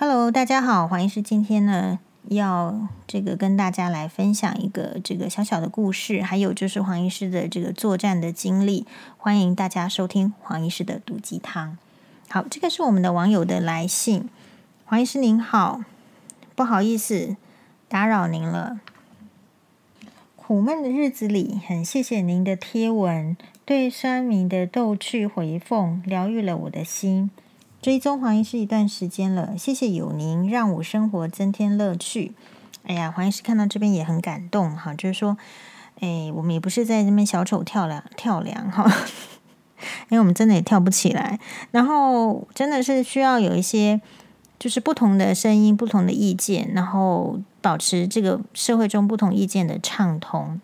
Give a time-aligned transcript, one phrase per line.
[0.00, 1.98] Hello，大家好，黄医师今天呢
[2.28, 8.86] 要这个跟大家来分享一个这个小小的故事，还有就是黄医师的这个作战的经历。
[9.16, 11.76] 欢迎大家收听黄医师的毒鸡汤。
[12.28, 14.30] 好，这个是我们的网友的来信。
[14.84, 15.82] 黄医师您好，
[16.54, 17.36] 不好意思
[17.88, 18.78] 打扰您了。
[20.36, 27.32] 苦闷的日子里，很谢谢您的贴文，对酸民的逗趣回讽疗愈了我的心。
[27.88, 32.34] 追踪黄医师一段时间了，谢谢有您，让我生活增添乐趣。
[32.82, 35.38] 哎呀，黄医师看到这边也很感动哈，就是说，
[36.00, 38.84] 哎，我们也不是在这边小丑跳梁跳梁哈，
[40.10, 41.40] 因为我们真的也跳不起来。
[41.70, 43.98] 然后真的是需要有一些
[44.58, 50.60] 就是不同的声音、不同的意见，然后保持这个社会中不同意见的畅通。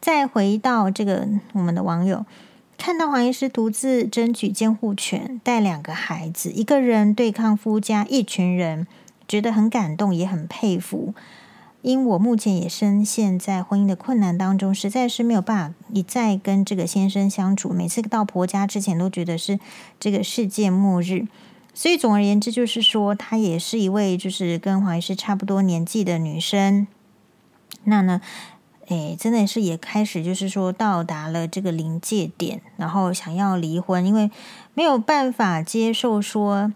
[0.00, 2.26] 再回到这个我们的网友。
[2.80, 8.86] 看到黄医师独自争取监护权，带两个孩子，一个人对抗夫家一群人，
[9.28, 11.12] 觉得很感动，也很佩服。
[11.82, 17.70] 因我目前也深陷在婚姻的困难当中，实在是没有办法一再跟这个先生相处。
[17.70, 19.60] 每次到婆家之前，都觉得是
[19.98, 21.26] 这个世界末日。
[21.74, 26.86] 所以总而言之，就是说，她也是一位就是跟黄医师差不多年纪的女生。
[27.84, 28.22] 那呢？
[28.90, 34.28] 哎，真的是也开始，就是说到达了这个临界点，然后想要离婚，因为
[34.74, 36.72] 没有办法接受说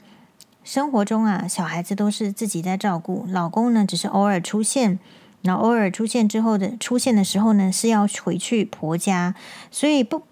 [0.62, 5.00] 生活中啊，小孩子都是自己在照顾，老公呢只是偶尔出现，
[5.42, 9.34] 然后偶尔出现之后的出现的时候呢是要回去婆家，
[9.72, 10.22] 所以不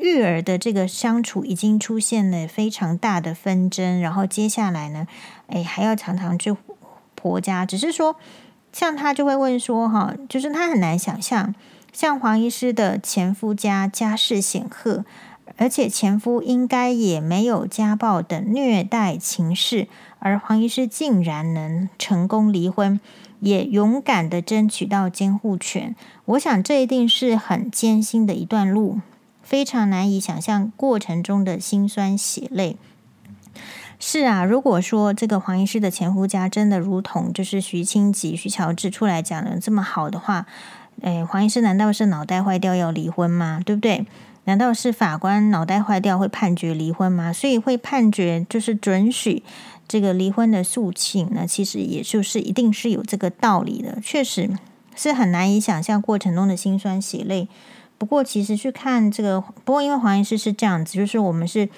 [0.00, 5.08] 育儿的这个相处已经出现了非常大的纷争，然后接下来呢，
[5.48, 6.54] 哎还要常常去
[7.16, 8.14] 婆家，只是说。
[8.72, 11.54] 像他就会问说：“哈，就是他很难想象，
[11.92, 15.04] 像黄医师的前夫家家世显赫，
[15.58, 22.98] 而且前夫应该也没有家暴等虐待情事，而黄医师竟然能成功离婚，
[23.40, 25.94] 也勇敢的争取到监护权。
[26.24, 29.00] 我想这一定是很艰辛的一段路，
[29.42, 32.76] 非常难以想象过程中的辛酸血泪。”
[34.04, 40.44] 是啊，如果说这个黄医师的前夫家真的如同就是徐清吉、徐乔治出来讲的这么好的话，
[41.02, 43.62] 诶，黄医师难道是脑袋坏掉要离婚吗？
[43.64, 44.04] 对不对？
[44.42, 47.32] 难道是法官脑袋坏掉会判决离婚吗？
[47.32, 49.44] 所以会判决就是准许
[49.86, 51.46] 这个离婚的诉请呢？
[51.46, 54.50] 其实也就是一定是有这个道理的，确实
[54.96, 57.46] 是很难以想象过程中的辛酸血泪。
[57.98, 61.68] 不过其实去看这个，不过因为黄医师是这样子，就是我们是。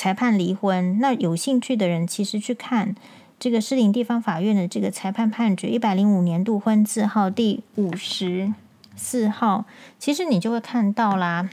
[0.00, 2.96] 裁判离婚，那有兴趣的人其实去看
[3.38, 8.50] 这个士林地方法院的这个裁判判决，一百零五年度婚字号第五十
[8.96, 9.66] 四号，
[9.98, 11.50] 其实你就会看到啦。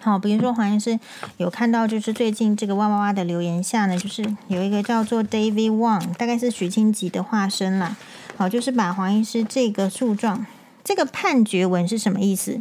[0.00, 0.98] 好，比如说黄医师
[1.36, 7.96] 有看到，就是最近这个哇哇哇的留言下呢，就是有一个叫做 David Wang，大概是许清吉的化身啦。
[8.36, 10.44] 好，就是把黄医师这个诉状，
[10.82, 12.60] 这个判决文是什么意思？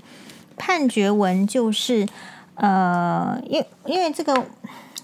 [0.58, 2.08] 判决文就是
[2.54, 4.46] 呃，因因为这个。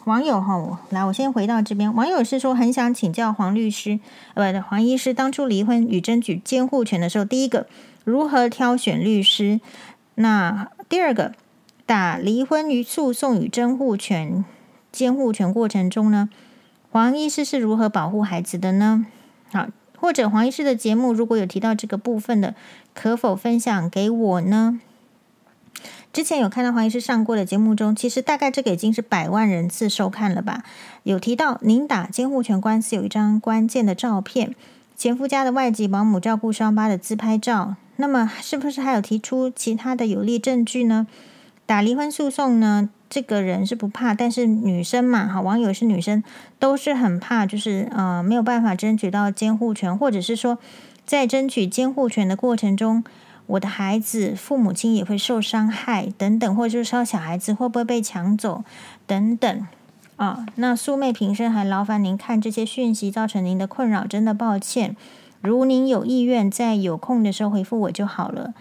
[0.05, 1.93] 网友哈，我来，我先回到这边。
[1.93, 3.99] 网友是说很想请教黄律师，
[4.33, 7.67] 呃，不，黄医师，当初离婚与争取监护权的时候，第一个
[8.03, 9.61] 如何挑选律师？
[10.15, 11.33] 那第二个
[11.85, 14.43] 打离婚与诉讼与监护权
[14.91, 16.29] 监护权过程中呢，
[16.91, 19.05] 黄医师是如何保护孩子的呢？
[19.53, 22.55] 好，或者黄医师的节目如果有提到这个部分的，
[22.93, 24.81] 可否分享给我呢？
[26.13, 30.63] 之前有看到黄医师上过的节目中，其实大概这个已经是百万人次收看了吧？
[31.01, 34.53] 有提到您打监护权官司有一张关键的照片，
[34.95, 37.77] 前夫家的外籍保姆照顾伤疤的自拍照。
[37.95, 41.07] 那么是不是还有提出其他的有力证据呢？
[41.65, 42.91] 打离婚诉讼呢？
[43.09, 46.23] 这个人是不怕，但是女生嘛，哈，网友是女生，
[46.59, 50.59] 都是很怕，就是呃没有办法争取到监护权，或者是说
[51.07, 53.03] 在争取监护权的过程中。
[53.45, 58.63] 我的孩子父母亲也会受伤害等等，或者是说小孩子会不会被抢走
[59.05, 59.67] 等等
[60.15, 60.45] 啊？
[60.55, 64.95] 那素昧平生，还劳烦您看这些讯息，造成您的困扰，真的抱歉。
[65.41, 68.53] 如您有意愿，在有空的时候回复我就好了。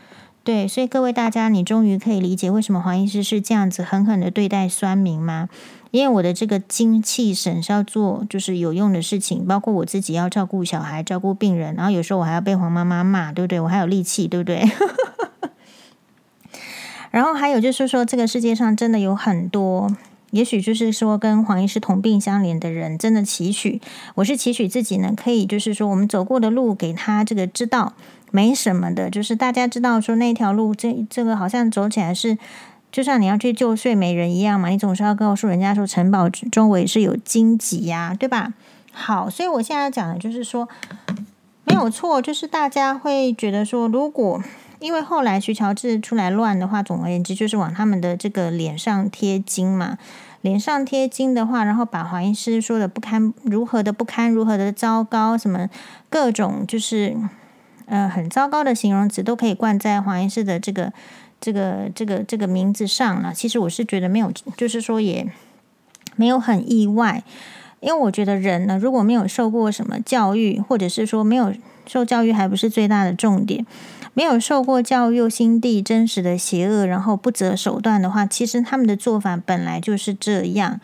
[0.42, 5.48] 对，所以各位大家，你终于可以理解为什么黄医师是这样子狠狠的对待酸民吗？
[5.92, 13.60] 因为我的这个精气神是要做就是有用的事情，包括我自己要照顾小孩、照顾病人，然后有时候我还要被黄妈妈骂，对不对？
[13.60, 14.64] 我还有力气，对不对？
[17.12, 19.94] 然后还有就是说，这个世界上真的有很多，
[20.30, 23.78] 也许就是说跟黄医师同病相怜的人，真的期许，
[24.14, 27.92] 我是期许自己呢，可以就是说我们走过的路，给他这个知道
[28.30, 32.38] 没什么的，就是大家知道说那条路，这这个好像走起来是。
[32.92, 38.52] 就像你要去救睡美人一样嘛，你总是要告诉人家说城堡周围是有荆棘呀，对吧？
[38.92, 40.68] 好，所以我现在要讲的就是说，
[41.64, 44.42] 没有错，就是大家会觉得说，如果
[44.78, 49.96] 因为后来徐乔治出来乱的话，总而言之就是往他们的这个脸上贴金嘛，
[50.42, 55.70] 脸上贴金的话，然后把黄医师说的不堪，如何的不堪，如何的糟糕，什么
[56.10, 57.16] 各种就是
[57.86, 60.92] 呃很糟糕的形容词都可以冠在黄医师的这个
[61.42, 63.34] 这个这个这个名字上了。
[63.34, 65.30] 其实我是觉得没有，就是说也
[66.16, 67.22] 没有很意外。
[67.80, 71.52] 因为我觉得人呢，如果没有受过什么教育，或者是说没有
[71.84, 73.66] 受教育，还不是最大的重点。
[74.14, 80.80] 没有受过教育，又心地真实的邪恶，然后不择手段的话，其实他们的做法本来就是这样。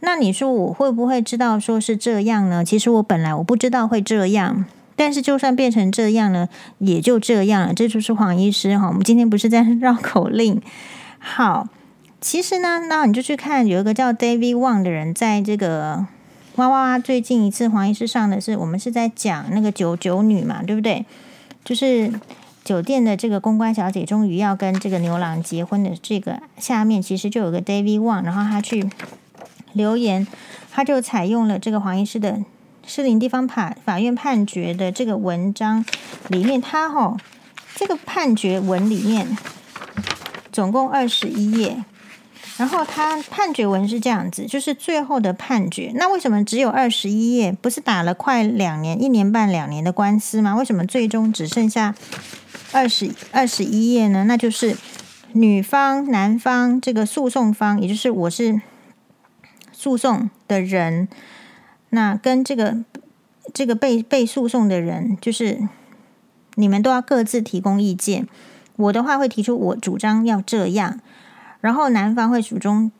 [0.00, 2.62] 那你说我会不会知道说是这样呢？
[2.62, 4.66] 其实我本来我不知道会这样，
[4.96, 6.48] 但是就算变成这样呢，
[6.78, 7.74] 也就这样了。
[7.74, 8.88] 这就是黄医师哈。
[8.88, 10.60] 我们今天不是在绕口令。
[11.18, 11.68] 好，
[12.20, 16.06] 其实呢，那你就去看有一个叫 David Wang 的人，在这个。
[16.56, 16.98] 哇哇哇！
[17.00, 21.04] 最近一次黄医师上的是我们是在讲那个九九女嘛，对不对？
[21.64, 22.12] 就是
[22.62, 28.88] 酒店的这个公关小姐终于要跟这个牛郎结婚的这个下面，其实就有个 David Wang，然后他去
[29.72, 30.24] 留言，
[30.70, 32.38] 他就采用了这个黄医师的
[32.86, 35.84] 士林地方法法院判决的这个文章
[36.28, 37.16] 里面，他哈、
[37.74, 39.36] 这个判决文里面
[40.52, 41.84] 总共二十一页。
[42.56, 45.90] 然后他判决文是这样子，就是最后的判决。
[45.96, 47.50] 那为什么只有二十一页？
[47.50, 50.54] 不是打了快两年、一年半、两年的官司吗？
[50.54, 51.96] 为什么最终只剩下
[52.70, 54.22] 二十二十一页呢？
[54.26, 54.76] 那就是
[55.32, 58.60] 女方、男方这个诉讼方，也就是我是
[59.72, 61.08] 诉讼的人，
[61.94, 62.76] 那跟这个
[63.54, 65.66] 这个被被诉讼的人，就是
[66.56, 68.28] 你们都要各自提供意见。
[68.76, 71.00] 我的话会提出我主张要这样。
[71.60, 72.92] 然后男方会主张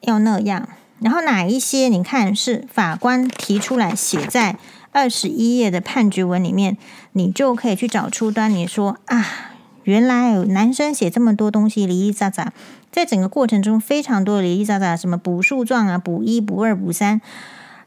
[0.00, 0.66] 要那样，
[1.00, 4.56] 然后哪一些你看是法官提出来写在
[4.92, 6.78] 二十一页的判决文里面，
[7.12, 9.26] 你就可以去找出端倪说啊，
[9.84, 12.54] 原来男生写这么多东西，零零杂杂，
[12.90, 17.20] 在整个过程中非常多的零零杂杂，什么补诉状啊，补一补二补三，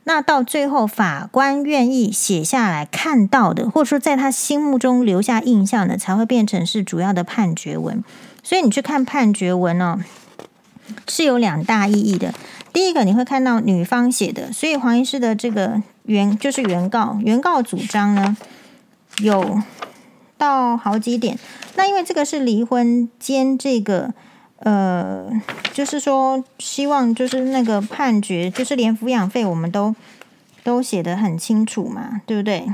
[0.05, 8.03] 那到最后法官愿意写下来看到的，或者说在他心目中留下印象的，才会变成是主要的判决文。
[8.43, 9.99] 所以你去看判决文哦，
[11.07, 12.33] 是有两大意义的。
[12.73, 18.35] 第一个，你会看到女方写的，所以黄医师的这个原就是原告，原告主张呢
[19.19, 19.61] 有
[20.37, 21.39] 到好几点。
[21.75, 24.13] 那因为这个是离婚兼这个
[24.63, 25.29] 呃，
[25.73, 29.93] 就是说希望就是那个判决，就是连抚养费我们都
[30.63, 32.73] 都写的很清楚嘛，对不对？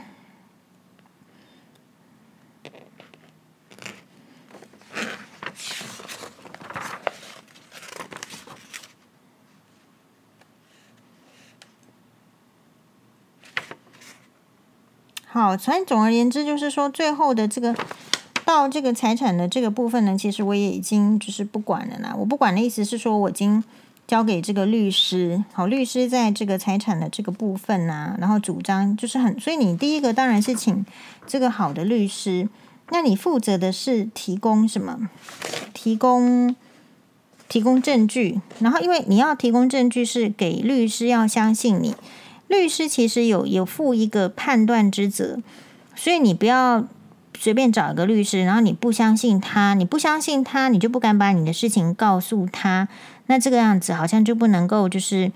[15.31, 17.73] 好，所以总而言之，就是说最后的这个
[18.49, 22.15] 到这个财产的这个部分呢，其实我也已经就是不管了啦。
[22.17, 23.63] 我不管的意思是说，我已经
[24.07, 30.83] 交给这个律师，好，律师在这个财产的这个部分呐、啊，然后主张就是很，所以你第一个当然是请
[31.27, 32.49] 这个好的律师，
[32.89, 35.07] 那你负责的是提供什么？
[35.71, 36.55] 提供
[37.47, 41.95] 提供证据，然后因为你要提供证据，是给律师要相信你。
[42.47, 45.37] 律师其实有有负一个判断之责，
[45.95, 46.87] 所以你不要
[47.41, 52.89] 随便找一个律师，然后你不相信他，你不相信他，你就不敢把你的事情告诉他，
[53.27, 55.31] 那这个样子好像就不能够，就是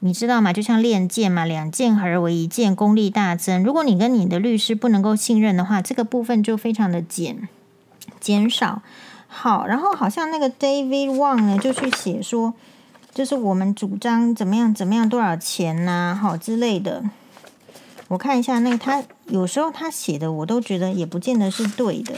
[0.00, 0.52] 你知道吗？
[0.52, 3.64] 就像练剑嘛，两剑合为一剑，功力大增。
[3.64, 7.48] 如果你跟你的律师不能够信任的话，这个部分就非常的减
[8.20, 8.82] 减少。
[9.26, 12.52] 好，然后好像那个 David Wang 呢，就去写说。
[13.14, 17.02] 就是我们主张怎么样怎么样多少钱呐、好之类的。
[18.08, 22.14] 我看一下那个他有时候他写的我都觉得也不见得是对的，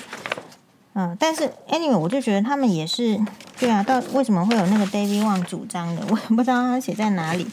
[0.94, 3.20] 嗯，但是 anyway 我就觉得他们也是
[3.58, 3.82] 对啊。
[3.82, 7.46] 到为什么会有那个 David Wang 主张的， 我也不知道他写在哪里。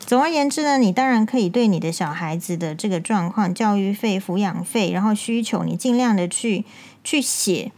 [0.00, 6.64] 总而言之呢，你当然可以对你的小孩子的这个状况、教育费、抚养费，然后需求，你尽量的去
[7.04, 7.70] 去写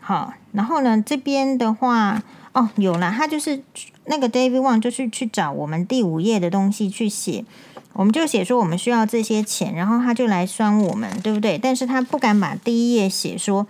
[0.00, 0.34] 好。
[0.52, 2.22] 然后呢，这边的话。
[2.54, 3.62] 哦，有了，他就是
[4.04, 7.46] 那个 David Wang，就是去找我们第五页的东西去写，
[7.94, 11.58] 我们就写说我们需要这些钱，然后他就来酸我们，对不对？
[11.58, 13.66] 但是他不敢把第一页写说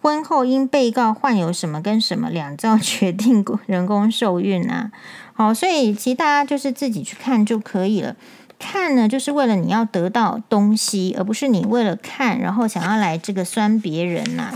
[0.00, 4.90] 婚后因被告患有什么跟什么两造决定人工受孕啊。
[5.34, 8.16] 好，所以其实大家就是自己去看就可以了。
[8.58, 14.52] 看呢，就是为了你要得到东西，而不是你为了看然后想要来这个酸别人呐、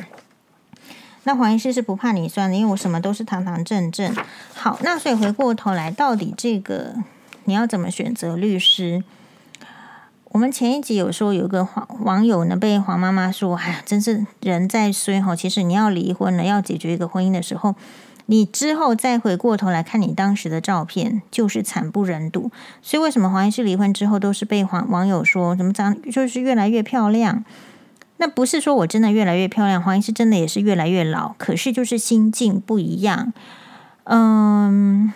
[1.25, 4.15] 那黄医师是不怕你酸的，因为我什么都是堂堂正正。
[4.55, 6.95] 好，那所以回过头来，到底这个
[7.47, 9.03] 你要怎么选择律师？
[10.31, 15.35] 我们前一集有说，有个黄网友呢被黄妈妈说：“哎呀，真是人在衰哈。
[15.35, 17.75] 其实你要离婚了，要解决一个婚姻的时候，
[18.27, 22.51] 你之后再回过头来看你当时的照片，就是惨不忍睹。
[22.83, 27.45] 所以为什么黄医师离婚之后都是被黄网友说怎么长就是越来越漂亮？
[28.19, 33.33] 那不是说我真的越来越漂亮，黄医师真的也是越来越老，可是就是心境不一样。
[34.05, 35.13] 嗯，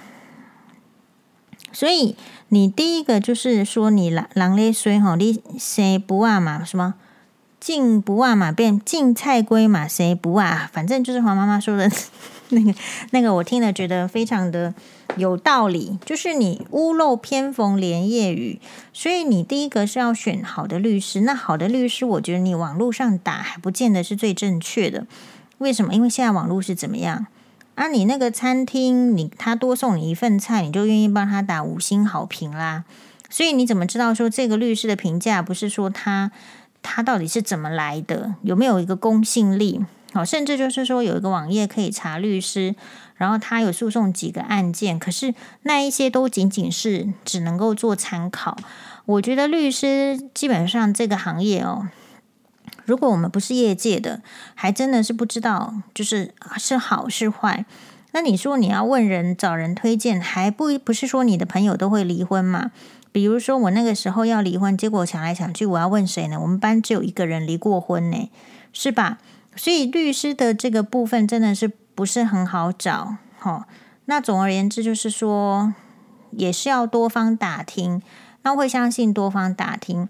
[1.73, 2.17] 所以。
[2.53, 6.65] 你第一个就是说你人人咧衰吼，你生不啊嘛？
[6.65, 6.95] 什么
[7.61, 8.51] 进不啊嘛？
[8.51, 9.87] 变进菜龟嘛？
[9.87, 10.69] 谁不啊？
[10.73, 11.89] 反正就是黄妈妈说的
[12.49, 12.75] 那个
[13.13, 14.75] 那个，我听了觉得非常的
[15.17, 15.97] 有道理。
[16.05, 18.61] 就是你屋漏偏逢连夜雨，
[18.93, 21.21] 所以你第一个是要选好的律师。
[21.21, 25.07] 那好的律师，我觉得你网络上打还不见得是最正确的。
[25.59, 25.95] 为什么？
[25.95, 27.29] 因为现在网络是怎么样？
[27.81, 32.85] 啊，你那个餐厅，你他多送你一份菜，你就愿意帮他打五星好评啦。
[33.31, 36.31] 所以你怎么知道说这个律师的评价不是说他
[36.83, 39.81] 他到底是怎么来的，有没有一个公信力？
[40.13, 42.75] 好，甚至就是说有一个网页可以查律师，
[43.17, 48.59] 然后他有诉讼几个案件，可是那一些都仅仅是只能够做参考。
[49.07, 51.89] 我觉得律师基本上这个行业哦。
[52.85, 54.23] 如果我们不是业界的，
[54.55, 57.65] 还真的是不知道，就是是好是坏。
[58.13, 62.73] 那你说你要问人找人推荐，还不不是说你的朋友都会离婚嘛？
[63.13, 66.39] 比如说我那个时候要离婚，结果想来想去，我要问谁呢？
[66.41, 68.31] 我们班只有一个人离过婚呢，
[68.73, 69.19] 是吧？
[69.57, 73.17] 所以律师的这个部分真的是不是很好找。
[73.39, 73.65] 好，
[74.07, 75.75] 那总而言之就是说，
[76.31, 78.03] 也是要多方打听。
[78.43, 80.09] 那会相信多方打听。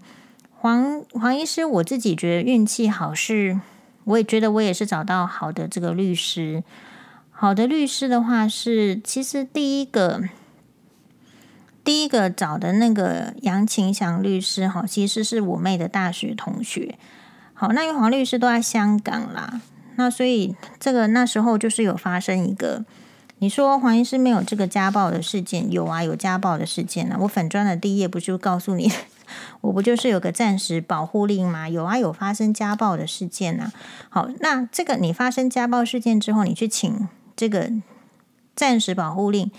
[0.61, 3.59] 黄黄医师，我自己觉得运气好，是
[4.03, 6.63] 我也觉得我也是找到好的这个律师。
[7.31, 10.21] 好的律师的话是，其实第一个
[11.83, 16.93] 第一个找的那个杨晴祥律师哈，其实是我妹的大学同学。
[17.55, 19.59] 好，那因为黄律师都在香港啦，
[19.95, 22.85] 那所以这个那时候就是有发生一个，
[23.39, 27.17] 你说黄医师没有这个家暴的事件，有啊，有家暴的事件啊。
[27.21, 28.91] 我粉砖的第一页不就告诉你？
[29.61, 31.67] 我不就是有个暂时保护令吗？
[31.69, 33.71] 有啊，有发生家暴的事件呐。
[34.09, 37.71] 好，那这个你发生家暴事件之后，你去请这个
[38.55, 39.51] 暂时保护令，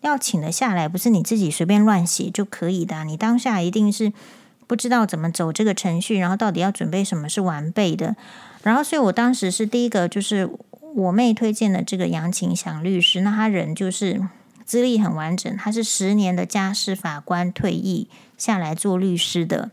[0.00, 3.04] 要请得下来，不是你自己随便乱写就可以的。
[3.04, 4.12] 你当下一定是
[4.66, 8.16] 不知道怎么走这个程序，然后到底要准备什么是完备的。
[8.62, 10.48] 然后，所以我当时是第一个，就是
[10.94, 14.20] 我妹推荐的这个杨晴祥律师，那他人就是
[14.64, 18.08] 资历很完整，他是十年的家事法官退役。
[18.42, 19.70] 下来做律师的，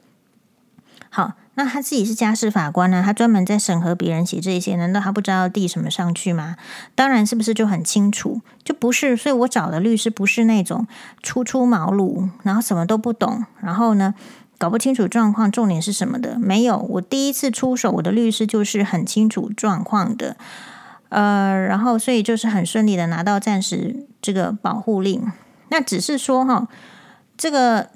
[1.09, 3.01] 好，那他自己是家事法官呢？
[3.03, 6.55] 他专门在审核别人写这些，难道他不知道递什么上去吗？
[6.93, 8.41] 当然是不是就很清楚？
[8.63, 10.85] 就不是，所以我找的律师不是那种
[11.23, 14.13] 初出茅庐，然后什么都不懂，然后呢
[14.59, 16.37] 搞不清楚状况，重点是什么的？
[16.37, 20.37] 没有，我第一次出手，我的律师就是很清楚状况的，
[21.09, 25.31] 呃，然后所以就是很顺利的拿到暂时这个保护令。
[25.69, 26.67] 那只是说哈，
[27.35, 27.89] 这个。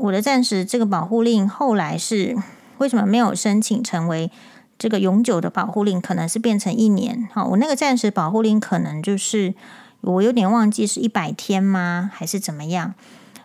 [0.00, 2.34] 我的暂时这个保护令后来是
[2.78, 4.30] 为什么没有申请成为
[4.78, 6.00] 这个永久的保护令？
[6.00, 7.28] 可能是变成一年。
[7.34, 9.54] 好，我那个暂时保护令可能就是
[10.00, 12.10] 我有点忘记是一百天吗？
[12.14, 12.94] 还是怎么样？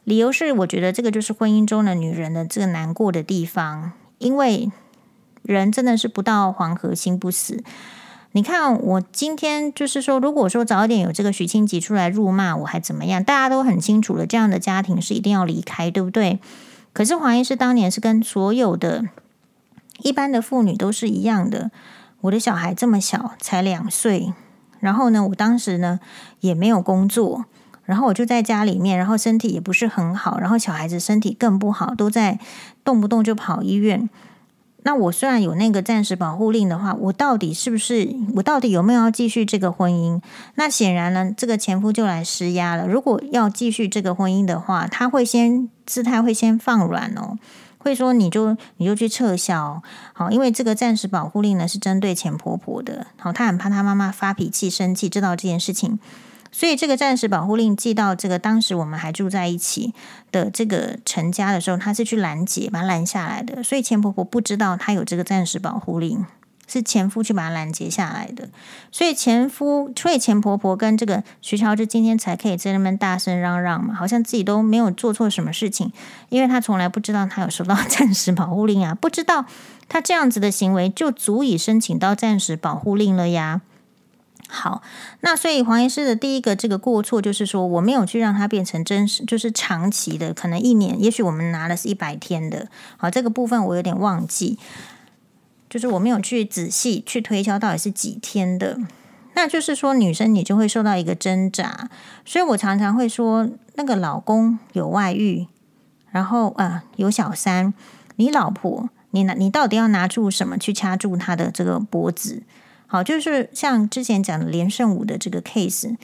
[0.06, 4.72] 理由是我觉得这个就是婚姻中的女人的这个难过的地方，因为
[5.42, 7.62] 人真的是不到黄河心不死。
[8.36, 13.24] 你看，我今天就是说，如果说早一点有这个许清吉出来辱骂我，还怎么样？
[13.24, 16.42] 大家都很清楚了，这样的家庭是一定要离开，对不对？
[16.92, 19.06] 可是黄医师当年是跟所有的
[20.02, 21.72] 一般的妇女都是一样的。
[22.20, 24.34] 我的小孩这么小，才两岁，
[24.82, 26.02] 然后呢，我当时呢
[26.42, 27.46] 也没有工作，
[27.86, 32.38] 然后我就在家里面，然后身体也不是很好，然后小孩子身体更不好，都在
[32.84, 34.10] 动不动就跑医院。
[34.88, 38.16] 那我虽然有那个暂时保护令的话，我到底是不是？
[38.36, 40.22] 我到底有没有要继续这个婚姻？
[40.54, 42.88] 那显然呢，这个前夫就来施压了。
[42.88, 47.40] 如果要继续这个婚姻的话，他会先姿态会先放软哦，
[47.80, 49.82] 会说你就你就去撤销。
[50.14, 53.08] 好，因为这个暂时保护令呢是针对前婆婆的。
[53.18, 55.98] 好，他很怕他妈妈发脾气生气，知道这件事情。
[56.58, 59.94] 所以这个暂时保护令寄到这个当时我们还住在一起
[60.32, 63.62] 的这个陈家的时候，他是去拦截把他拦下来的。
[63.62, 66.26] 所以前婆婆不知道他有这个暂时保护令，
[66.66, 68.48] 是前夫去把他拦截下来的。
[68.90, 75.92] 所以前夫，所以前婆婆跟这个徐乔治今天才可以在那边大声嚷嚷嘛，好像自己都没有做错什么事情，
[76.30, 79.46] 因为他从来不知道他有收到 暂时保护令啊，不知道
[79.90, 83.60] 他这样子的行为就足以申请到暂时保护令了呀。
[84.48, 84.84] 好，
[85.22, 92.68] 那所以黄医师的第一个这个过错就是说，我没有去让它变成真实，就是长期的，可能一年，也许我们拿的是一百天的。
[92.98, 94.60] 好，这个部分我有点忘记，
[95.68, 98.78] 就是我没有去仔细去推敲到底是几天的。
[99.34, 101.90] 那就是说，女生你就会受到一个挣扎，
[102.24, 105.48] 所以我常常会说，那个老公有外遇，
[106.12, 107.74] 然后啊、有小三，
[108.16, 112.44] 你老婆，你拿你到底要拿出什么去掐住他的这个脖子？
[112.88, 115.96] 好，就是像之前讲的连胜武的这个 case，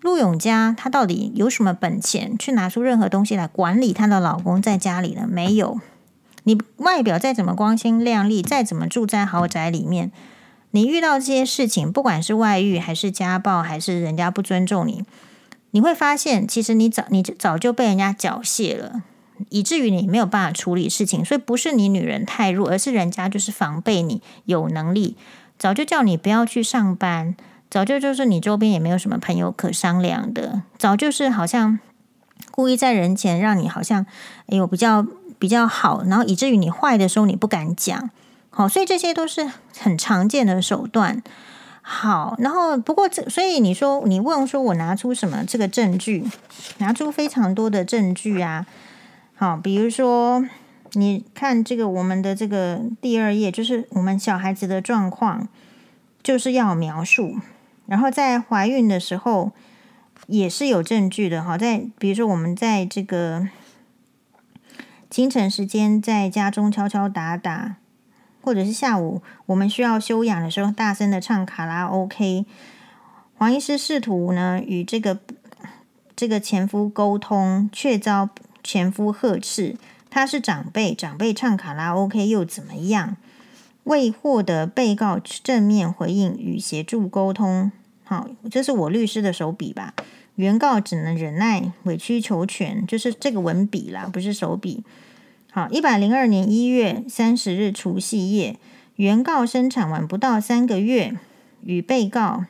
[0.00, 5.26] 陆永嘉他到底有什么本钱去拿出任何东西来管理她的老公在家里呢？
[5.28, 5.80] 没有，
[6.44, 10.10] 你外表再怎么光鲜亮丽，再怎么住在豪宅里面。
[10.72, 15.04] 你遇到这些事情，不管是外遇还是家暴，还是人家不尊重你，
[15.72, 19.02] 你会发现，其实你早你早就被人家缴械了，
[19.50, 21.24] 以至于你没有办法处理事情。
[21.24, 25.16] 所以不是你女人太弱，而是人家就是防备你有能力，
[25.62, 27.36] 早就叫你不要去上班，
[27.70, 31.78] 早就就是你周边也没有什么朋友可商量的，早就是好像
[32.50, 34.04] 故意在人前让你好像
[34.46, 35.06] 哎呦比较
[35.38, 38.10] 比较好，然后以至于你坏的时候你不敢讲。
[38.50, 41.22] 好，所以这些都是很常见的手段。
[41.80, 46.24] 好，然后不过这，所以你说你问说我拿出什么这个证据，
[46.78, 48.66] 拿出非常多的证据啊。
[49.36, 50.44] 好，比如说
[50.92, 55.48] 你看这个我们的这个第二页，就是我们小孩子的状况，
[56.22, 57.36] 就是要描述。
[57.86, 59.52] 然后在怀孕的时候
[60.26, 61.42] 也是有证据的。
[61.42, 63.48] 好，在比如说我们在这个
[65.10, 67.76] 清晨时间在家中敲敲打打。
[68.44, 72.44] 或者是下午我们需要休养的时候，大声的唱卡拉 OK。
[73.36, 75.20] 黄医师试图呢与这个
[76.16, 78.28] 这个前夫沟通，却遭
[78.64, 79.76] 前夫呵斥。
[80.14, 83.16] 他是长辈，长辈唱卡拉 OK 又怎么样？
[83.84, 87.72] 未获得被告正面回应与协助沟通。
[88.04, 89.94] 好，这是我律师的手笔吧？
[90.34, 94.84] 原告只能忍耐，委曲求全，就是这个文笔啦，不是手笔。
[95.50, 98.58] 好，一百零二年一月三十日除夕夜，
[98.96, 101.16] 原告生产完不到三个月，
[101.62, 102.44] 与被告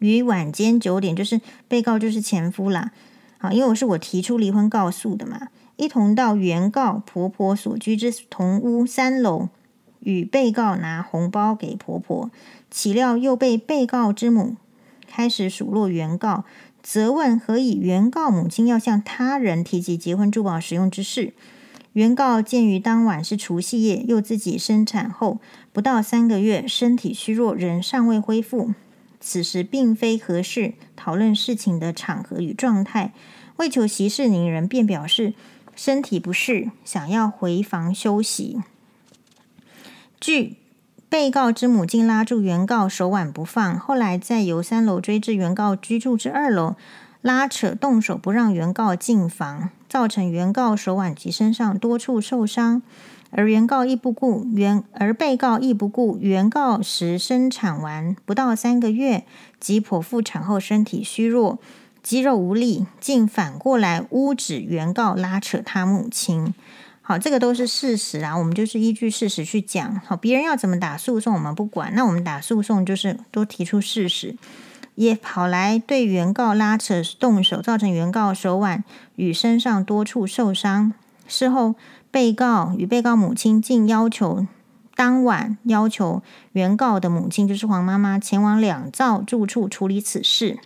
[0.00, 2.92] 于晚间九点，就是被告就是前夫啦。
[3.38, 9.48] 好，因为我是我提出离婚告诉的嘛，一同到原告婆婆所居之同屋三楼，
[10.00, 12.30] 与被告拿红包给婆婆，
[12.68, 14.56] 岂料又被被告之母
[15.06, 16.44] 开始数落原告，
[16.82, 21.32] 责问何以原告母亲要向他人提及结婚珠宝使用之事。
[21.92, 25.38] 原告鉴于当晚是除夕夜，又自己生产后
[25.72, 28.74] 不到三个月，身体虚弱，仍尚未恢复，
[29.20, 33.12] 此时并非合适讨论事情的场合与状态。
[33.56, 35.34] 为求息事宁人，便表示
[35.78, 38.60] 身体不适，想要回房休息。
[40.18, 40.56] 据
[41.08, 46.74] 被告之母竟拉住原告手腕不放，后来再由三楼追至原告居住之二楼。
[47.20, 52.82] 拉扯动手不让原告进房，造成原告手腕及身上多处受伤，
[53.30, 59.24] 而原告亦不顾原而被告亦不顾原告时生产完不到三个月，
[59.60, 61.60] 及剖腹产后身体虚弱，
[62.02, 66.54] 肌肉无力，竟反过来诬指原告拉扯他母亲。
[67.00, 70.00] 好，这个都是事实啊，我们就是依据事实去讲。
[70.04, 74.36] 好，别人要怎么打诉讼我们不管，那我们打诉讼就是都提出事实。
[74.94, 78.82] 也跑来对原告拉扯动手，造成原告手腕
[79.14, 80.92] 与身上多处受伤。
[81.28, 81.76] 事后，
[82.10, 84.46] 被告与被告母亲竟要求
[84.96, 86.20] 当晚要求
[86.52, 90.58] 原告的母亲，就是黄妈妈，前往两造住处处理此事。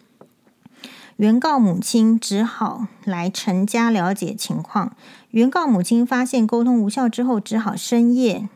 [1.23, 4.97] 原告母亲只好来陈家了解情况。
[5.31, 8.49] 原告母亲发现沟通无效之后，只好深夜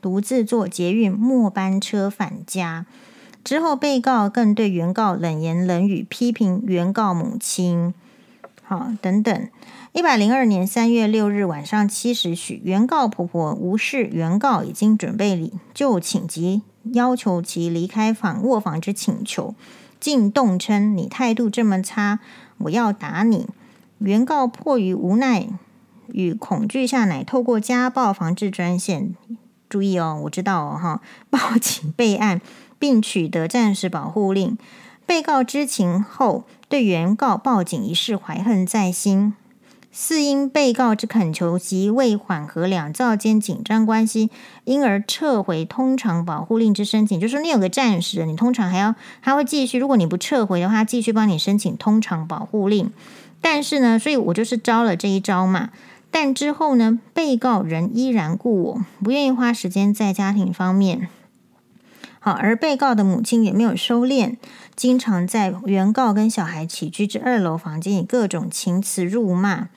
[0.00, 2.86] 独自坐捷运末班车返家。
[3.42, 7.92] 之后，被告更对原告冷言冷语，批评原告母亲。
[8.62, 9.48] 好，等等。
[9.90, 19.56] 一百零二年三月六日晚上七时许，原告婆婆无视原告已经准备就寝及要求其离开房卧房之请求，
[20.04, 22.18] 竟动称：“你态度这么差，
[22.58, 23.48] 我要打你。”
[24.00, 25.48] 原告迫于无奈
[26.08, 29.14] 与恐惧下，乃透过家暴防治专线，
[29.70, 32.42] 注意哦，我知道哦，哈， 报警备案。
[32.76, 34.58] 并取得暂时保护令。
[35.06, 39.32] 被告知情后，对原告报警一事怀恨在心。
[39.96, 44.28] 似因被告之恳求及为缓和两造间紧张关系，
[44.64, 47.20] 因而撤回通常保护令之申请。
[47.20, 49.78] 就是你有个暂时，你通常还要他会继续。
[49.78, 52.92] 如果你不撤回的话，继续帮你申请通常保护令。
[53.40, 55.70] 但是呢，所以我就是招了这一招嘛。
[56.10, 61.08] 但之后呢，被告人依然故我，不愿意花时间在家庭方面。
[62.18, 64.34] 好，而被告的母亲也没有收敛，
[64.74, 69.68] 经常在原告跟小孩起居之二楼房间以各种情词辱骂。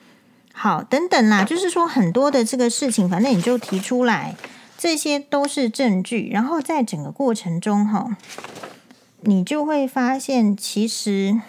[0.58, 4.34] 好，等等啦，就是说很多的这个事情，反正你就提出来，
[4.76, 6.28] 这些都是证据。
[6.32, 8.16] 然后在整个过程中，哈，
[9.20, 11.40] 你就会发现其实。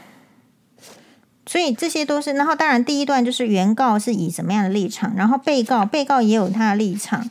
[1.47, 7.27] 所以这些都是，然后当然第一段就是原告是以什么样的立场，然后被告被告也有他的立场。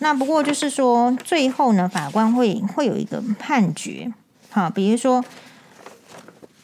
[0.00, 4.12] 那不过就是说，最后呢，法官会会有一个判决。
[4.50, 5.24] 好，比如说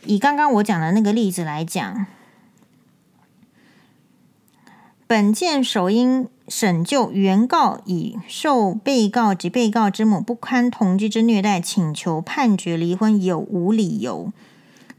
[0.07, 2.05] 以刚刚我讲的那个例子来讲，
[5.09, 14.31] 本件首因审就原告以受被告及被告之母不堪同居之虐待，请求判决离婚，有无理由？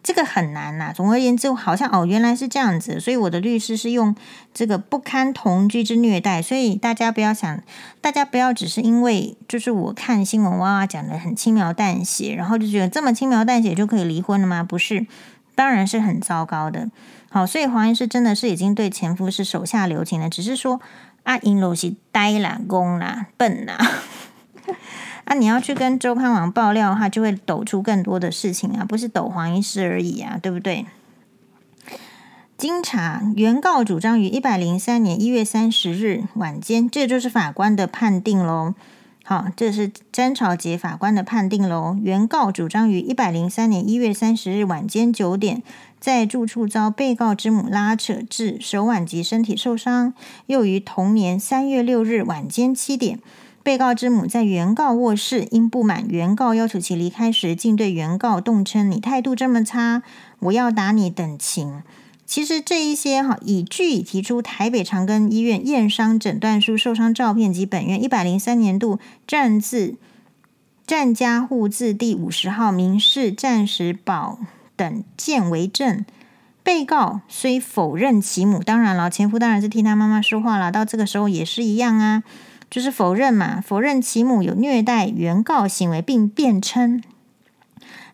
[0.01, 4.15] 这个很难呐、总而言之，好像哦，原来是这样子，所以我的律师是用
[4.51, 6.41] 这个不堪同居之虐待。
[6.41, 7.61] 所以大家不要想，
[8.01, 14.63] 大家不要只是因为就是我看新闻哇哇讲的很轻描淡写，然后就觉得这么轻描淡写就可以离婚了吗？
[14.63, 15.05] 不是，
[15.53, 16.89] 当然是很糟糕的。
[17.29, 20.81] 好，所以黄医师真的是已经对前夫是手下留情了，只是说
[21.23, 23.77] 啊，因老是呆啦、公啦、笨啦。
[25.25, 30.87] 啊、你要去跟周刊网爆料的话，就会抖出更多的事情啊，不是抖黄医师而已啊，对不对？
[32.57, 38.73] 经查，原告主张于一百零三年一月三十日晚间，这就是法官的判定喽。
[39.29, 41.95] 好，这是詹朝杰法官的判定喽。
[42.01, 45.61] 原告主张于一百零三年一月三十日晚间九点，
[45.99, 50.15] 在住处遭被告之母拉扯致手腕及身体受伤，
[50.47, 53.19] 又于同年三月六日晚间七点。
[53.61, 60.01] 被告之母在原告卧室，因不满原告要求其离开时，竟对原告动称“你态度这么差，
[60.39, 61.83] 我要打你”等情。
[62.29, 69.95] 其实这一些哈，已据以提出台北长庚医院验伤诊断书、受伤照片及本院一百零三年度战字
[70.85, 74.37] 战家户字第五十号民事暂时保
[74.75, 76.05] 等件为证。
[76.61, 80.71] 被告虽否认其母，当然了，前夫当然是替他妈妈说话了。
[80.71, 82.21] 到这个时候也是一样啊。
[82.69, 87.01] 就是否认嘛，否认其母有虐待原告行为，并辩称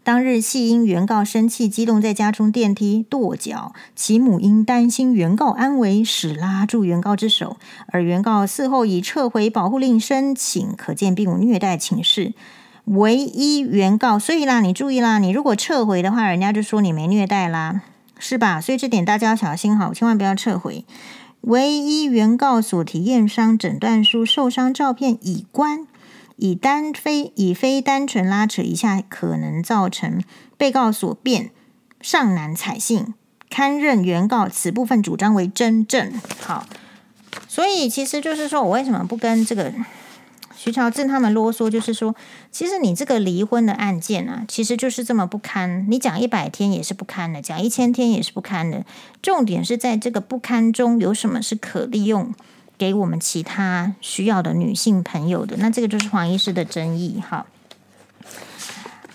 [0.05, 12.35] 当日系因原告生气激动，在家中电梯跺脚，其母因担心原告安危，使拉住原告之手，而原告事后已撤回保护令申请，可见并无虐待情事。
[12.83, 17.81] 唯一原告，所以啦，你注意啦，你如果撤回的话，人家就说你没虐待啦，
[18.19, 18.61] 是吧？
[18.61, 20.85] 所以这点大家要小心好，千万不要撤回。
[21.41, 25.87] 唯一原告所提验伤诊断书、受伤照片已关，
[26.37, 30.21] 以单非以非单纯拉扯一下可能造成
[30.57, 31.51] 被告所辩，
[32.01, 33.13] 尚难采信，
[33.49, 36.65] 堪认原告此部分主张为真正好。
[37.47, 39.73] 所以其实就是说我为什么不跟这个。
[40.57, 42.15] 徐朝正他们啰嗦，就是说，
[42.49, 45.85] 其实你这个离婚的案件啊，其实就是这么不堪。
[45.89, 48.83] 你讲一百天也是不堪的，讲一千天也是不堪的。
[49.21, 52.33] 重点是在这个不堪中有什么是可利用
[52.77, 55.57] 给我们其他需要的女性朋友的？
[55.57, 57.21] 那这个就是黄医师的争议。
[57.21, 57.45] 哈，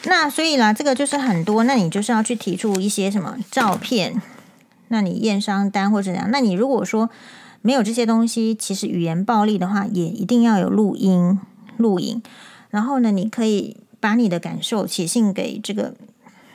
[0.04, 4.20] 那所以啦，这个就是很多，那你就是要去提出一些什么照片，
[4.88, 6.30] 那你验伤单或者怎样？
[6.30, 7.10] 那你如果说。
[7.62, 11.38] 没有这些东西，其实语言暴力的话，也一定要有录音、
[11.76, 12.22] 录影。
[12.70, 15.92] 然后呢，你可以把你的感受写信给这个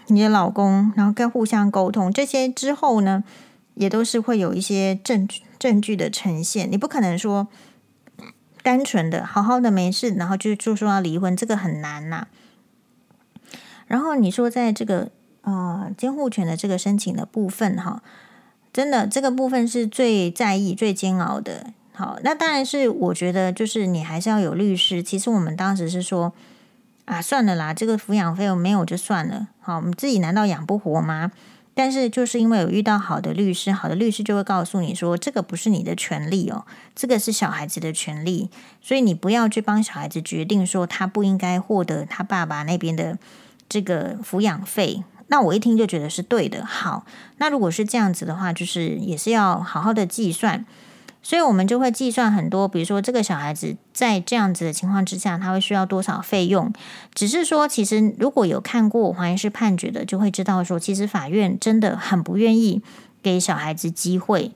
[0.07, 2.11] 你的老公，然后跟互相沟通。
[2.11, 3.23] 这些之后呢，
[3.75, 6.71] 也都是会有一些证据、证据的呈现。
[6.71, 7.47] 你不可能说
[8.63, 12.27] 单纯的好好的没事，然后就就说要离婚，这个很难呐。
[13.87, 15.09] 然后你说在这个
[15.41, 18.01] 呃监护权的这个申请的部分，哈。
[18.73, 21.67] 真的，这个部分是最在意、最煎熬的。
[21.93, 25.01] 好，那当然是我觉得，就是你还是要有律师。
[25.01, 26.33] 其实我们当时是说，
[27.05, 29.47] 啊，算了啦，这个抚养费用没有就算了。
[29.61, 31.31] 好，我们自己难道养不活吗？
[31.75, 38.49] 但是就是因为有遇到好的律师，好的律师就会告诉你说，这个不是你的权利哦，这个是小孩子的权利，
[38.81, 43.19] 所以你不要去帮小孩子决定说他不应该获得他爸爸那边的
[43.67, 45.03] 这个抚养费。
[45.27, 46.63] 那我一听就觉得是对的。
[46.65, 47.05] 好，
[47.37, 50.65] 那如果是这样子的话，就是也是要好好的计算，
[51.25, 56.71] 所以我们就会计算很多，比如说这个小孩子在这样子的情况之下，他会需要多少费用。
[57.15, 62.83] 只是说，其实如果有看过黄医师判决的，就会知道说，其实法院真的很不愿意
[63.23, 64.51] 给小孩子机会，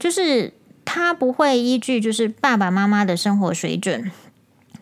[0.00, 0.52] 就是
[0.84, 4.10] 他不会依据就是爸爸妈妈的生活水准。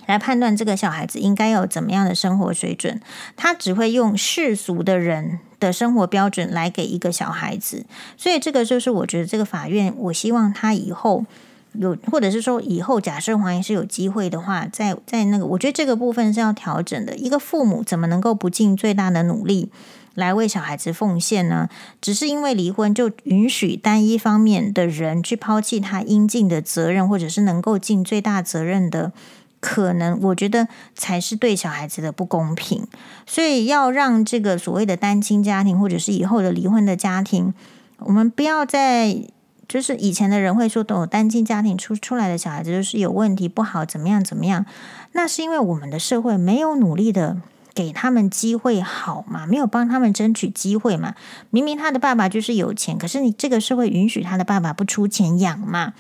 [0.07, 2.99] 来判断这个小孩子应该有怎么样的生活水准，
[3.37, 7.85] 他只会用世俗的人的生活标准来给一个小孩子，
[8.17, 11.25] 所以这个就是我觉得这个法院，我希望他以后
[11.73, 17.17] 有，或者是说以后假设黄医师有机会的话，在在那个，我觉得这个部分是要调整的。
[17.17, 19.71] 一个父母怎么能够不尽最大的努力
[20.15, 21.69] 来为小孩子奉献呢？
[22.01, 29.13] 只是因为离婚就允许单一方面的人去抛弃他应尽的责任，或者是能够尽最大责任的
[29.61, 32.87] 可能，我觉得才是对小孩子的不公平。
[33.27, 37.53] 所以要让这个所谓的单亲家庭，或者是以后的离婚的家庭，
[37.99, 39.23] 我们不要再。
[39.69, 44.65] 就是以前的人会说，等单亲家庭出出来的小孩子就是有问题，不好，怎么样怎么样？
[45.13, 47.37] 那是因为我们的社会没有努力的
[47.75, 49.45] 给他们机会，好嘛？
[49.47, 51.15] 没有帮他们争取机会嘛？
[51.51, 55.93] 明明他的爸爸就是有钱，可是你这个社会允许他的爸爸不出钱养嘛？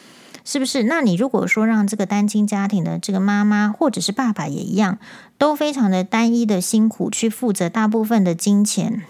[0.51, 0.85] 是不是？
[0.85, 4.99] 那你如果说让这个单亲家庭的这个妈妈或者是爸爸也一样，
[5.37, 9.03] 都非常的单一的辛苦去负责大部分的金钱。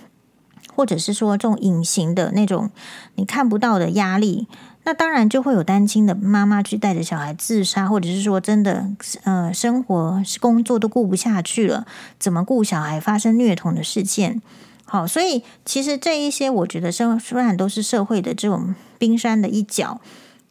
[0.75, 2.71] 或者是说这种隐形的那种
[3.15, 4.49] 你看不到的压力，
[4.83, 8.89] 那当然就会有单亲的妈妈去带着小孩自杀，或者是说真的
[9.23, 11.87] 呃生活工作都顾不下去了，
[12.19, 14.43] 怎么顾小孩发生虐童的事件？
[14.85, 20.01] 好，所以其实这一些我觉得生虽然都是社会的这种冰山的一角，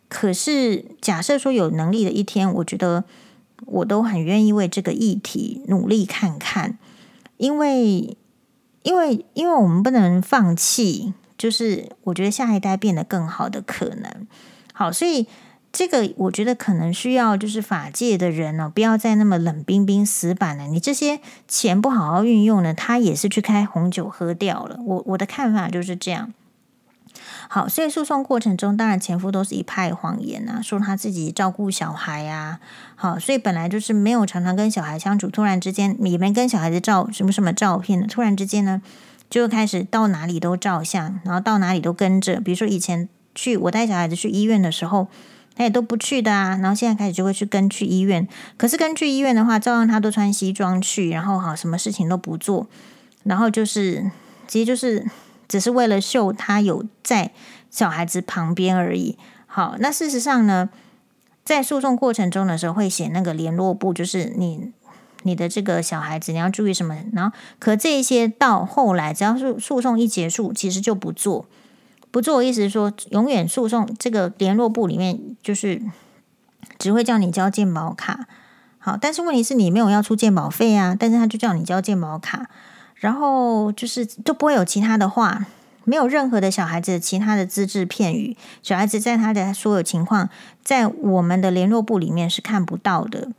[0.09, 3.03] 可是假设说有能力的一天，我觉得
[3.65, 6.77] 我都很愿意为这个议题努力看看，
[7.37, 8.17] 因为。
[8.83, 14.25] 因为，因为我们不能放弃，就是我觉得下一代变得更好的可能。
[14.71, 15.27] 好，所以
[15.73, 20.67] 这个我觉得可能需要就是法界的人呢，不要再那么冷冰冰、死板了。
[20.67, 24.79] 你这些钱不好好运用呢，他也是去开红酒喝掉了。
[24.85, 26.31] 我我的看法就是这样。
[27.49, 32.59] 好，所以诉讼过程中，当然前夫都是一派谎言啊，说他自己照顾小孩啊。
[32.95, 38.81] 好，所以本来就是没有常常跟小孩相处，突然之间也没跟小孩子照什么什么照片的，突然之间呢，
[39.29, 42.41] 就开始到哪里都照相，然后到哪里都跟着。
[42.41, 45.07] 比如说以前去我带小孩子去医院的时候，
[45.55, 48.27] 他也都不去的啊，然后现在开始就会去跟去医院。
[48.57, 52.67] 可是跟去医院的话，照样他都穿西装去，然后好什么事情都不做，
[53.23, 54.11] 然后就是
[54.49, 55.05] 其实就是。
[55.47, 57.31] 只是为了秀他有在
[57.69, 59.17] 小孩子旁边而已。
[59.45, 60.69] 好，那事实上呢，
[61.43, 64.71] 在诉讼过程中的时候会写那个联络簿，就是你
[65.23, 66.95] 你的这个小孩子你要注意什么。
[67.13, 71.45] 然后，可这一些到后来，只要是诉讼一结束，其实就不做，
[72.11, 72.43] 不做。
[72.43, 75.81] 意思是说，永远诉讼这个联络簿里面就是
[76.77, 78.27] 只会叫你交健保卡。
[78.77, 82.49] 好，但是问题是你没有要出健保费啊，但是他就叫你交健保卡。
[82.99, 85.45] 然后就是都不会有其他的话，
[85.83, 90.29] 没有任何的小孩子其他的资质片语，小孩子在他的所有情况，
[90.63, 93.29] 在我们的联络部里面是看不到的。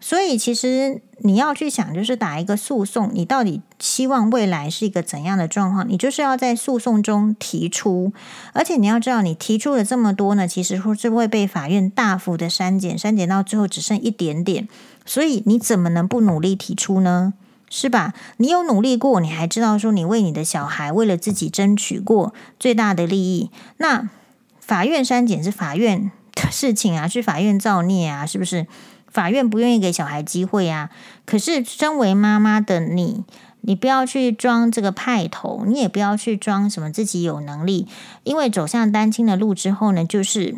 [0.00, 5.88] 所以其实你要去想，就是打一个诉讼，你到底希望未来是一个怎样的状况？
[5.88, 8.12] 你就是要在诉讼中提出，
[8.52, 14.68] 而且你要知道，你提出了这么多呢，其实是会被法院大幅的删减，删减到最后只剩一点点。
[15.06, 17.32] 所以你怎么能不努力提出呢？
[17.76, 18.14] 是吧？
[18.36, 23.50] 你有努力过，你还知道说你为你的小孩，为了自己争取过最大的利益。
[23.78, 24.08] 那
[24.60, 28.68] 法院删减是法院的事情啊，去法院造孽啊，是不是？
[29.10, 30.88] 法院不愿意给小孩机会啊。
[31.26, 33.24] 可是身为妈妈的你，
[33.62, 37.88] 你不要去装这个派头，你也不要去装什么自己有能力，
[38.22, 40.54] 因为走向单亲的路之后呢，就是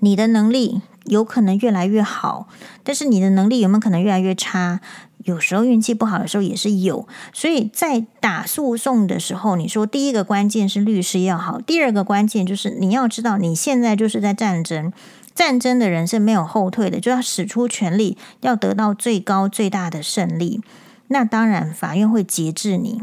[0.00, 2.48] 你的能力有可能越来越好，
[2.82, 4.80] 但是你的能力有没有可能越来越差？
[5.26, 14.92] 有时候运气不好的时候也是有，所以在打诉讼的时候，你说第一个关键是律师要好，第二个关键就是你要知道你现在就是在战争，
[15.34, 20.62] 战争的人是没有后退的，就要使出全力，要得到最高最大的胜利。
[21.08, 23.00] 那当然，法院会节制你，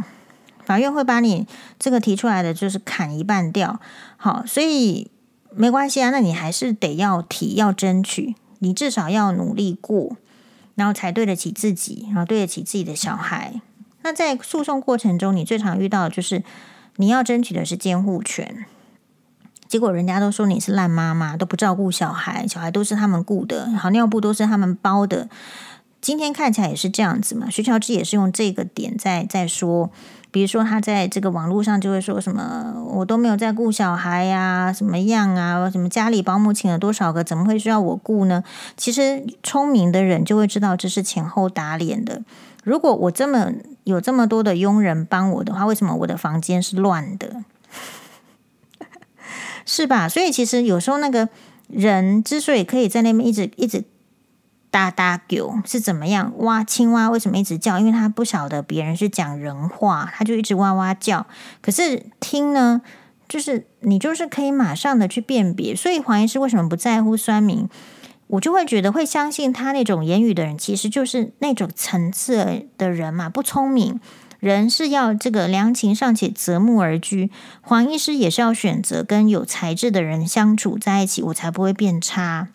[0.66, 1.46] 法院会把你
[1.78, 3.82] 这个提出来的就是砍一半掉。
[4.16, 5.12] 好，所以
[5.54, 10.16] 没关系啊，那你还是得要提，要争取，你至少要努力过。
[10.76, 13.62] 然后才对得起自己，然后对得起自己的小孩。
[14.02, 16.44] 那在诉讼过程中，你最常遇到的就是
[16.98, 18.66] 你要争取的是监护权，
[19.68, 25.30] 结果人家都说你是烂妈妈，都不照顾小孩，小孩都是他们雇的，好尿布都是他们包的。
[26.02, 27.50] 今天看起来也是这样子嘛。
[27.50, 29.92] 徐乔治也是用这个点在在说。
[30.34, 35.70] 比如说，他在这个网络上就会说什么：“我都没有在顾小孩呀，什么样啊？
[35.70, 38.44] 什么家里保姆请了多少个，怎么会需要我顾呢？”
[38.76, 42.24] 其实聪明的人就会知道这是前后打脸的。
[42.64, 43.52] 如果我这么
[43.84, 47.44] 有这么多的佣人帮我的话，为什么我的房间是乱的？
[49.68, 50.10] 是吧？
[50.10, 51.30] 所以其实有时候那个
[51.68, 53.84] 人之所以可以在那边一直一直。
[54.74, 56.34] 哒哒狗是怎么样？
[56.40, 57.78] 哇，青蛙为什么一直叫？
[57.78, 61.28] 因为他不晓得别人是讲人话，他就一直哇哇叫。
[61.62, 62.82] 可是听呢，
[63.30, 65.76] 就是你就是可以马上的去辨别。
[65.76, 67.70] 所以黄医师为什么不在乎酸民？
[68.26, 74.00] 我就会觉得会相信他那种言语的人，其实就是那种层次的人嘛，不聪明。
[74.40, 77.30] 人是要这个良禽尚且择木而居，
[77.62, 82.48] 黄医师也是要选择跟有才智的人相处在一起，我才不会变差。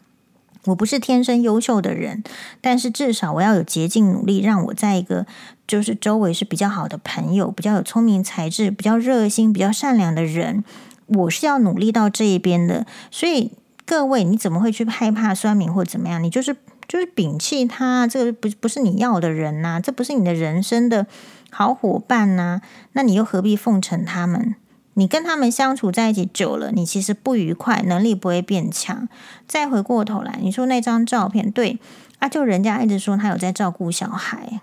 [0.65, 2.23] 我不是天生优秀的人，
[2.61, 5.27] 但是至少我要有竭尽努力，让我在一个
[5.67, 10.63] 就是周围是比较好的朋友，比较有聪明才智、比较热心、比较善良的人。
[11.07, 12.87] 我是要努力到这一边的。
[13.11, 13.53] 所以
[13.87, 16.23] 各位，你怎么会去害怕酸民或怎么样？
[16.23, 16.55] 你就是
[16.87, 21.07] 就是摒弃他，这个不不是你要的人呐、这不是你的人生的。
[21.51, 22.61] 好伙伴呐、
[22.93, 24.55] 那你又何必奉承他们？
[24.99, 29.09] 你跟他们相处在一起久了，你其实不愉快，能力不会变强。
[29.47, 31.79] 再回过头来，你说那张照片，对
[32.19, 34.61] 啊，就人家一直说他有在照顾小孩。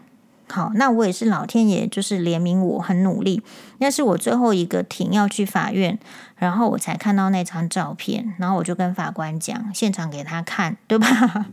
[0.50, 3.42] 好，那我也是老天爷，就是怜悯我，很努力。
[3.78, 5.98] 那是我最后一个庭要去法院，
[6.36, 11.46] 然后我才看到那张照片，然后我就跟法官讲，现场给他看，对吧？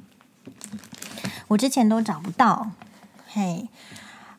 [1.47, 2.73] 我之前都找不到，
[3.29, 3.68] 嘿。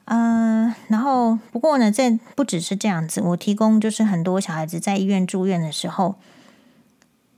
[0.05, 3.21] 嗯、然后不过呢，这不只是这样子。
[3.21, 6.15] 我提供就是很多小孩子在医院住院的时候，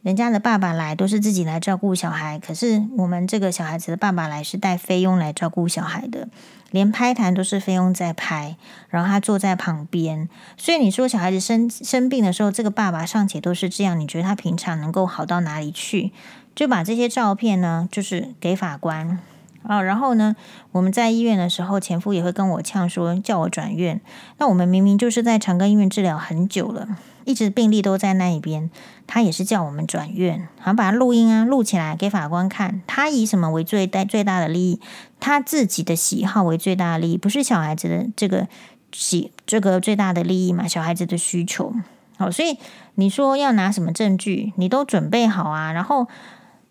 [0.01, 6.27] 人家的爸爸来都是自己来照顾小孩，可是我们这个小孩子的爸爸来是带菲佣来照顾小孩的，
[6.71, 8.57] 连拍痰都是菲佣在拍，
[8.89, 10.27] 然后他坐在旁边。
[10.57, 16.11] 所以你说小孩子生生病的时候，这个爸爸尚且都是这样，你觉得他平常能够好到哪里去？
[16.55, 19.19] 就把这些照片呢，就是给法官。
[19.67, 20.35] 啊，然后呢，
[20.71, 23.99] 我们在医院的时候，前夫也会跟我呛说，叫我转院。
[24.37, 26.87] 那我们明明就是在长庚医院治疗很久了，
[27.25, 28.69] 一直病历都在那一边，
[29.07, 30.47] 他也是叫我们转院。
[30.59, 32.81] 好，把他录音啊录起来给法官看。
[32.85, 34.79] 他以什么为最大最大的利益？
[35.19, 38.47] 他自己的喜好为最大的利益，不是小孩子的这个
[38.91, 40.67] 喜这个最大的利益嘛？
[40.67, 41.73] 小孩子的需求。
[42.17, 42.57] 好，所以
[42.93, 45.73] 你说要拿什么证据，你都准备好啊。
[45.73, 46.07] 然后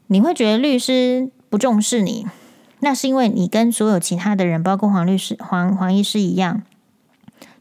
[0.06, 2.26] 你会觉得律师不重视你。
[2.84, 6.62] 那是因为你跟所有其他的人，包括黄律师、黄黄医师一样，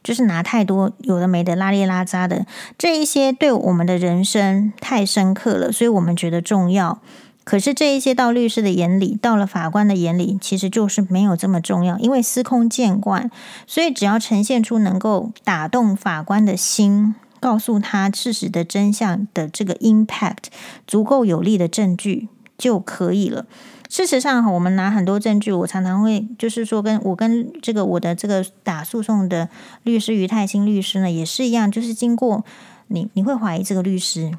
[0.04, 2.46] 就是拿太多有的没的拉里拉扎的
[2.78, 7.00] 这一些，对我们的人生太深刻了，所以我们觉得重要。
[7.46, 13.32] 可是这一些到律师的眼里，到了法官的眼里，其实就是没有这么重要，因为司空见惯。
[13.66, 20.46] 所以只要呈现出能够打动法官的心，告诉他事实的真相的这个 impact，
[20.86, 23.46] 足够有力的证据就可以了。
[23.94, 29.48] 事实上，我们拿很多证据，我常常会就是说，跟我跟这个我的这个打诉讼的
[29.84, 32.44] 律师于泰兴律师呢，也是一样，就是经过
[32.88, 34.32] 你，你会怀疑这个律师，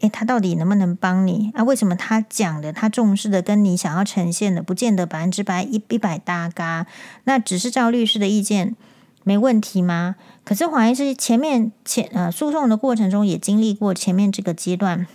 [0.00, 1.64] 诶，他到底能不能帮你啊？
[1.64, 6.86] 为什么他讲的、他重视的，跟你想要呈现的，不见得百分之百一一百搭嘎？
[7.24, 8.76] 那只是照律师的意见
[9.24, 10.16] 没问题吗？
[10.44, 15.06] 可是怀疑是前面前呃诉讼的过程中也经历过前面这个阶段，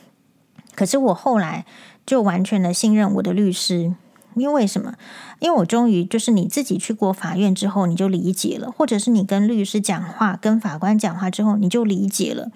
[0.74, 1.64] 可是我后来。
[2.08, 3.94] 就完全的信任我的律师，
[4.36, 4.94] 因为什么？
[5.40, 12.50] 因为我终于就是你自己去过法院之后，你就理解了，或者是你跟律师讲话、跟法官讲话之后，你就理解了。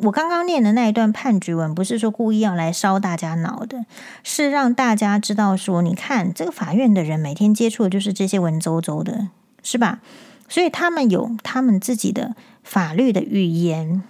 [0.00, 3.86] 我刚刚念的那一段判决文，不是说故意要来烧大家脑的，
[4.24, 9.28] 是让大家知道说，你看这个法院的人每天接触的就是这些文绉绉的，
[9.62, 10.00] 是吧？
[10.48, 14.02] 所以他们有他们自己的法律的语言，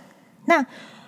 [0.47, 0.65] 那。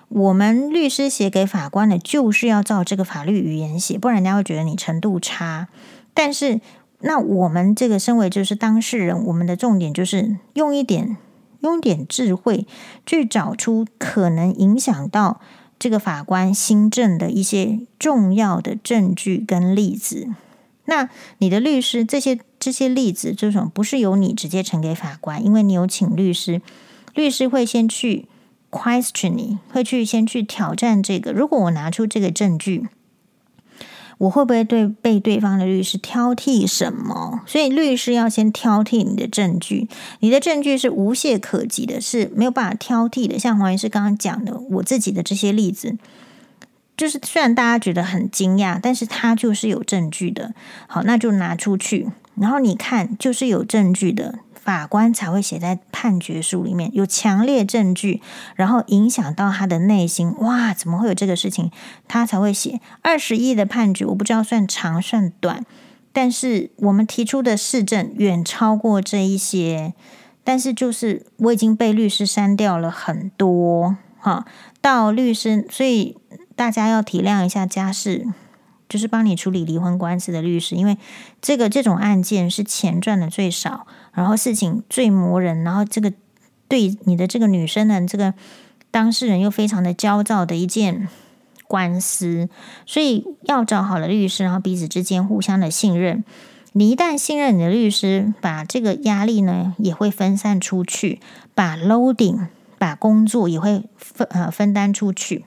[0.08, 5.68] 我们律师写给法官的，就是要照这个法律语言写，不然人家会觉得你程度差。
[6.14, 6.62] 但是，
[7.00, 11.18] 那我们这个身为就是当事人，我们的重点就是用一点
[11.60, 12.66] 用点智慧，
[13.04, 15.42] 去找出可能影响到
[15.78, 20.28] 这个法官新政的一些重要的证据跟例子。
[20.86, 26.62] 那你的律师这些这些例子，这种不是由你直接呈给法官，因为你有请律师，
[27.14, 28.24] 律师会先去。
[28.70, 31.32] Question 你会去先去挑战这个。
[31.32, 32.86] 如果我拿出这个证据，
[34.18, 37.42] 我会不会对被对方的律师挑剔什么？
[37.46, 39.88] 所以律师要先挑剔你的证据，
[40.20, 43.38] 你的证据是无懈可击的，是没有办法挑剔的。
[43.38, 45.96] 像黄医师刚刚讲的，我自己的这些例子，
[46.96, 50.52] 就是虽然大家觉得很惊讶，但是他就是有证据的。
[50.88, 54.40] 好，那就拿出去，然后你看，就是有证据的。
[54.68, 58.20] 法官才会写在判决书里面，有强烈证据，
[58.54, 60.34] 然后影响到他的内心。
[60.40, 61.70] 哇，怎么会有这个事情？
[62.06, 64.04] 他才会写二十亿的判决。
[64.04, 65.64] 我不知道算长算短，
[66.12, 69.94] 但是我们提出的事证远超过这一些。
[70.44, 74.44] 但是就是我已经被律师删掉了很多，哈，
[74.82, 76.18] 到律师，所以
[76.54, 78.26] 大家要体谅一下家事，
[78.88, 80.96] 就是帮你处理离婚官司的律师，因为
[81.42, 83.86] 这个这种案件是钱赚的最少。
[84.14, 86.12] 然后事情最磨人，然后这个
[86.66, 88.34] 对你的这个女生的这个
[88.90, 91.06] 当事人又非常的焦躁的一件
[91.68, 92.48] 官司，
[92.84, 96.24] 所以要找好了律师，然后彼此之间互相的信任。
[96.72, 101.20] 你一旦信任你的律师，把这个压力呢也会分散出去，
[101.54, 105.44] 把 loading 把工作也会分呃分担出去。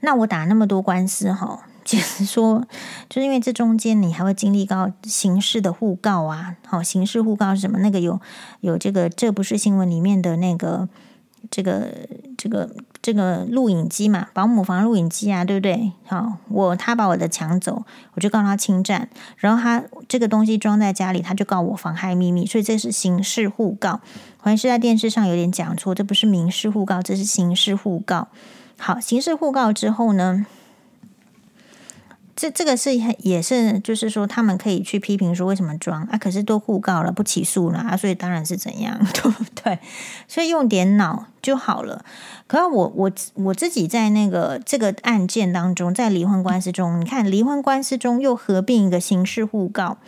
[0.00, 1.66] 那我打那么多官司哈。
[2.24, 2.66] 说，
[3.08, 7.78] 就是因为这中间你还会经历到刑事的互告啊，好，刑事互告是什么？
[7.78, 8.20] 那个有
[8.60, 10.88] 有这个，这不是新闻里面的那个
[11.50, 11.88] 这个
[12.36, 12.70] 这个
[13.02, 14.28] 这个录影机嘛？
[14.32, 15.92] 保姆房录影机啊，对不对？
[16.06, 17.84] 好，我他把我的抢走，
[18.14, 24.00] 我就告他侵占，然后他这个东西装在家里，他就告我妨害秘密，所以这是刑事互告。
[24.38, 28.28] 好像是在电视上有点讲错，这不是民事互告，这是刑事互告。
[28.78, 30.44] 好，刑事互告之后呢？
[32.36, 36.18] 这这个是也是，就是说他们可以去批评说为什么装啊？
[36.18, 39.78] 可是都互告了，不起诉了啊，所以当然是怎样， 对不对？
[40.26, 42.04] 所以用点脑就好了。
[42.48, 49.98] 可是我我我自己在那个这个案件当中，在离婚官司中，你看离婚官司中又合并一个刑事互告，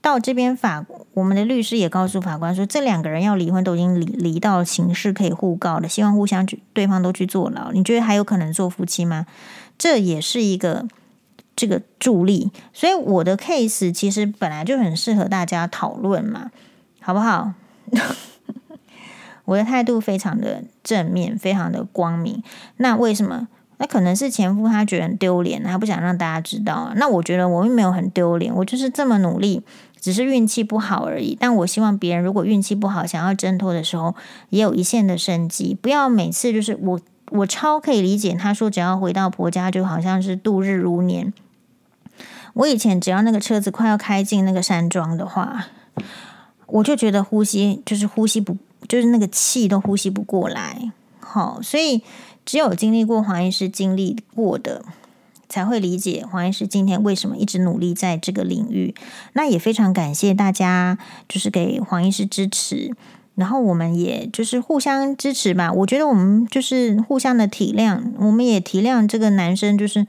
[0.00, 7.70] 到这边法我们的律师也告诉法官说，这两个人要离婚都已经离离到刑事可以互告了，希望互相去对方都去坐牢。
[7.70, 9.26] 你觉得还有可能做夫妻吗？
[9.78, 10.88] 这也是一个。
[11.58, 16.52] 这个助力，所以我的 case 其实本来就很适合大家讨论嘛，
[17.00, 17.52] 好不好？
[19.44, 22.40] 我的态度非常的正面，非常的光明。
[22.76, 23.48] 那为什么？
[23.78, 26.92] 那可能是前夫他觉得很丢脸，他不想让大家知道。
[26.94, 29.64] 那我觉得我并没有很丢脸，我就是这么努力，
[30.00, 31.36] 只是运气不好而已。
[31.40, 34.14] 但我希望别人如果运气不好，想要挣脱的时候，
[34.50, 37.00] 也有一线的生机，不要每次就是我，
[37.30, 41.32] 我超可以理解他说，只要回到婆家，就好像是度日如年。
[42.58, 45.66] 我以前只要那个车子快要开进那个山庄的话，
[46.66, 48.56] 我就觉得呼吸就是呼吸不，
[48.88, 50.90] 就是那个气都呼吸不过来。
[51.20, 52.02] 好，所以
[52.44, 54.82] 只有经历过黄医师经历过的，
[55.48, 58.92] 才会理解黄医师今天为什么一直努力在这个领域。
[59.34, 60.98] 那也非常感谢大家，
[61.28, 62.92] 就是给黄医师支持，
[63.36, 65.72] 然后我们也就是互相支持吧。
[65.72, 70.04] 我觉得我们就是互相的体谅，我们也体谅这个男生，就是。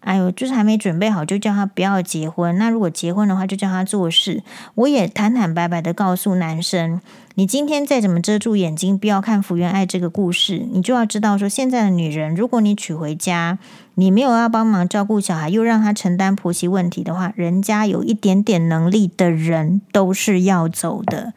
[0.00, 2.56] 哎呦，就是还没准备好，就叫他不要结婚。
[2.56, 4.42] 那如果结婚的话，就叫他做事。
[4.74, 7.02] 我也坦坦白白的告诉男生，
[7.34, 13.58] 你今天再怎么遮住眼睛，不要看福原爱这个故事，你就要知道说，现在的女人，如果你娶回家，
[13.96, 21.34] 你没有要帮忙照顾小孩，又让他承担婆媳问题的话，人家有一点点能力的人都是要走的。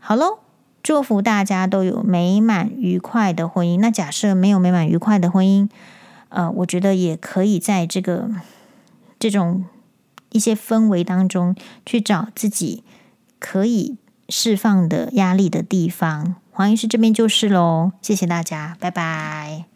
[0.00, 0.40] 好喽，
[0.82, 3.78] 祝福大家都有美满愉快的婚姻。
[3.78, 5.68] 那假设没有美满愉快的婚姻。
[6.32, 8.30] 呃，我觉得也可以在这个
[9.18, 9.64] 这种
[10.30, 11.54] 一些氛围当中
[11.84, 12.82] 去找自己
[13.38, 13.96] 可以
[14.28, 16.36] 释放的压力的地方。
[16.50, 19.71] 黄医师这边就是喽，谢谢大家，拜拜。